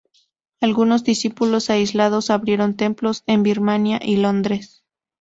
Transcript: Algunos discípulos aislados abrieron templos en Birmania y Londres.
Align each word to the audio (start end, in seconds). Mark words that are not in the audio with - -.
Algunos 0.61 1.03
discípulos 1.03 1.69
aislados 1.69 2.31
abrieron 2.31 2.75
templos 2.75 3.21
en 3.27 3.43
Birmania 3.43 3.99
y 4.03 4.17
Londres. 4.17 4.83